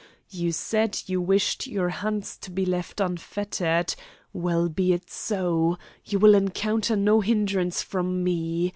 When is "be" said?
2.49-2.65, 4.67-4.93